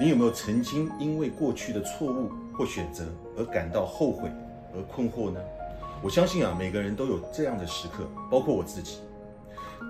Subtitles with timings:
[0.00, 3.04] 你有没有曾经因为过去的错误或选择
[3.36, 4.30] 而感到后悔
[4.74, 5.40] 而困惑呢？
[6.02, 9.00] 我相信啊，每个人都有这样的时刻，包括我自己。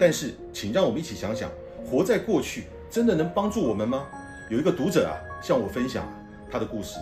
[0.00, 1.48] 但是，请让我们一起想想，
[1.88, 4.04] 活在过去真的能帮助我们吗？
[4.50, 6.04] 有一个读者啊，向我分享
[6.50, 6.98] 他的故事。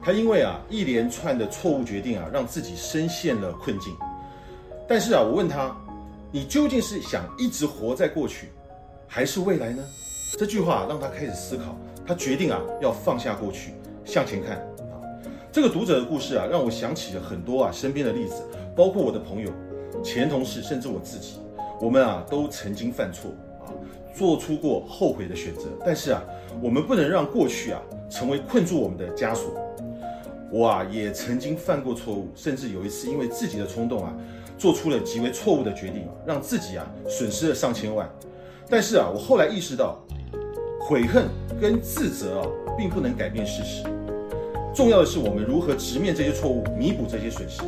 [0.00, 3.94] 他因为啊一连串的错误决定啊，让自己深陷了困境。
[4.88, 5.76] 但是啊，我问他，
[6.32, 8.48] 你究竟是想一直活在过去，
[9.06, 9.84] 还是未来呢？
[10.38, 11.76] 这句话让他开始思考。
[12.06, 13.72] 他决定啊，要放下过去，
[14.04, 14.58] 向前看
[14.92, 15.02] 啊。
[15.50, 18.44] 这个读者的故事啊，让我想起了很多啊身边的例子，
[18.76, 19.50] 包括我的朋友、
[20.00, 21.40] 前同事，甚至我自己。
[21.80, 23.74] 我们啊都曾经犯错啊，
[24.16, 25.64] 做出过后悔的选择。
[25.84, 26.22] 但是啊，
[26.62, 29.50] 我们不能让过去啊成为困住我们的枷锁。
[30.52, 34.14] 我啊也曾经犯过错误，甚至有一次因为自己的冲动啊，
[34.56, 38.08] 做出了极为错误的决定，让自己啊损失了上千万。
[38.70, 39.98] 但是啊，我后来意识到。
[40.88, 41.28] 悔恨
[41.60, 43.82] 跟自责啊，并不能改变事实。
[44.74, 47.60] 重要的是我们如何直面这些错误，弥补这些损失。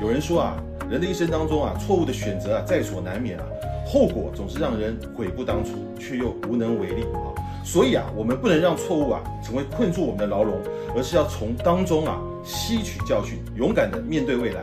[0.00, 3.44] 有人说啊，人的一生当中啊，错误的选择啊，在所难免啊，
[3.84, 7.34] 后果总是让人悔不当初，却又无能为力啊。
[7.64, 10.54] 所以啊，我们不能让错误啊成为困住我们的牢笼，
[10.96, 14.62] 而是要从当中啊吸取教训，勇敢的面对未来，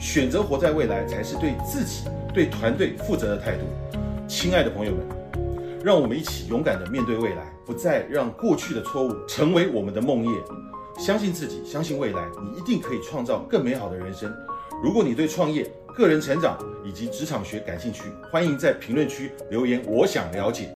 [0.00, 3.62] 选择活在未来，才是对自己、对团队负责的态度。
[4.26, 5.25] 亲爱的朋友们。
[5.86, 10.42] 让我们一起勇敢的面对未来，不再让过去的错误成为我们的梦魇。
[10.98, 14.34] 相信自己，相信未来，你一定可以创造更美好的人生。
[14.82, 20.64] 如果你对创业、个人成长以及职场学感兴趣，欢迎在评论区留言，我想了解。